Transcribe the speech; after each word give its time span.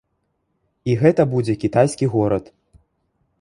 І 0.91 0.95
гэта 1.01 1.21
будзе 1.33 1.55
кітайскі 1.65 2.05
горад. 2.15 2.51